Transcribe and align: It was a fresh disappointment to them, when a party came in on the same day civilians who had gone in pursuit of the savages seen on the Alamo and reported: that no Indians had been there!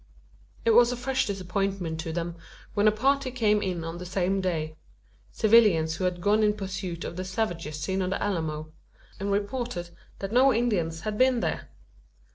It 0.65 0.71
was 0.71 0.91
a 0.91 0.97
fresh 0.97 1.27
disappointment 1.27 1.99
to 1.99 2.11
them, 2.11 2.35
when 2.73 2.87
a 2.87 2.91
party 2.91 3.29
came 3.29 3.61
in 3.61 3.83
on 3.83 3.99
the 3.99 4.05
same 4.07 4.41
day 4.41 4.75
civilians 5.31 5.97
who 5.97 6.05
had 6.05 6.21
gone 6.21 6.41
in 6.41 6.53
pursuit 6.55 7.03
of 7.03 7.17
the 7.17 7.23
savages 7.23 7.79
seen 7.79 8.01
on 8.01 8.09
the 8.09 8.19
Alamo 8.19 8.73
and 9.19 9.31
reported: 9.31 9.91
that 10.17 10.31
no 10.33 10.51
Indians 10.51 11.01
had 11.01 11.19
been 11.19 11.41
there! 11.41 11.69